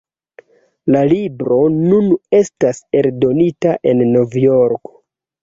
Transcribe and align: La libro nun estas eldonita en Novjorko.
La 0.95 1.03
libro 1.11 1.57
nun 1.73 2.07
estas 2.39 2.81
eldonita 3.03 3.77
en 3.93 4.03
Novjorko. 4.17 4.93